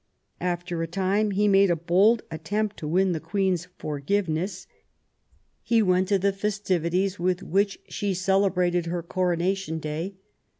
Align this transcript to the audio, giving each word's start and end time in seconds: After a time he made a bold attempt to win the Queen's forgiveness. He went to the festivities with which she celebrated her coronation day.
After 0.39 0.81
a 0.81 0.87
time 0.87 1.29
he 1.29 1.47
made 1.47 1.69
a 1.69 1.75
bold 1.75 2.23
attempt 2.31 2.75
to 2.77 2.87
win 2.87 3.11
the 3.11 3.19
Queen's 3.19 3.67
forgiveness. 3.77 4.65
He 5.61 5.83
went 5.83 6.07
to 6.07 6.17
the 6.17 6.33
festivities 6.33 7.19
with 7.19 7.43
which 7.43 7.77
she 7.87 8.15
celebrated 8.15 8.87
her 8.87 9.03
coronation 9.03 9.77
day. 9.77 10.15